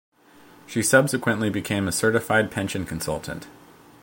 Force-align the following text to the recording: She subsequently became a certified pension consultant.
She 0.65 0.81
subsequently 0.81 1.51
became 1.51 1.87
a 1.87 1.91
certified 1.91 2.49
pension 2.49 2.87
consultant. 2.87 3.45